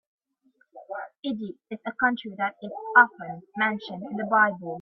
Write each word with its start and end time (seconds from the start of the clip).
Egypt 1.21 1.59
is 1.69 1.77
a 1.85 1.91
country 1.91 2.33
that 2.39 2.55
is 2.63 2.71
often 2.97 3.43
mentioned 3.55 4.01
in 4.09 4.17
the 4.17 4.25
Bible. 4.25 4.79